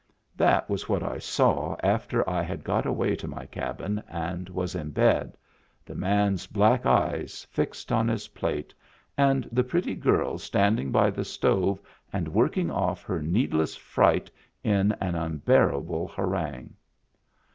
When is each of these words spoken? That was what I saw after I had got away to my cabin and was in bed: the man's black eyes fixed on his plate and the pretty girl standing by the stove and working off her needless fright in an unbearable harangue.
That 0.35 0.67
was 0.67 0.89
what 0.89 1.03
I 1.03 1.19
saw 1.19 1.75
after 1.83 2.27
I 2.27 2.41
had 2.41 2.63
got 2.63 2.87
away 2.87 3.15
to 3.17 3.27
my 3.27 3.45
cabin 3.45 4.01
and 4.09 4.49
was 4.49 4.73
in 4.73 4.89
bed: 4.89 5.37
the 5.85 5.93
man's 5.93 6.47
black 6.47 6.87
eyes 6.87 7.45
fixed 7.51 7.91
on 7.91 8.07
his 8.07 8.29
plate 8.29 8.73
and 9.15 9.47
the 9.51 9.63
pretty 9.63 9.93
girl 9.93 10.39
standing 10.39 10.91
by 10.91 11.11
the 11.11 11.23
stove 11.23 11.79
and 12.11 12.27
working 12.29 12.71
off 12.71 13.03
her 13.03 13.21
needless 13.21 13.75
fright 13.75 14.31
in 14.63 14.91
an 14.93 15.13
unbearable 15.13 16.07
harangue. 16.07 16.73